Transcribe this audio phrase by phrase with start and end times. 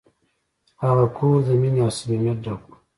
[0.83, 2.71] هغه کور د مینې او صمیمیت ډک و.